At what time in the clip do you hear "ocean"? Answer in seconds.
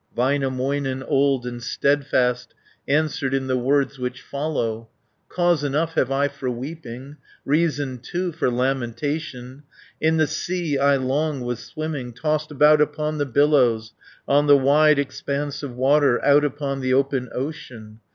17.31-17.99